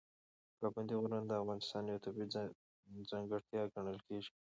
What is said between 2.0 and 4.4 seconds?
ځانګړې طبیعي ځانګړتیا ګڼل کېږي.